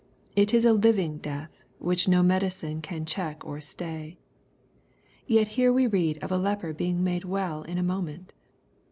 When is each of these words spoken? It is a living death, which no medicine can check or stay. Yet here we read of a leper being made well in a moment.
It 0.35 0.51
is 0.51 0.65
a 0.65 0.73
living 0.73 1.19
death, 1.19 1.61
which 1.77 2.07
no 2.07 2.23
medicine 2.23 2.81
can 2.81 3.05
check 3.05 3.45
or 3.45 3.61
stay. 3.61 4.17
Yet 5.27 5.49
here 5.49 5.71
we 5.71 5.85
read 5.85 6.17
of 6.23 6.31
a 6.31 6.39
leper 6.39 6.73
being 6.73 7.03
made 7.03 7.23
well 7.23 7.61
in 7.61 7.77
a 7.77 7.83
moment. 7.83 8.33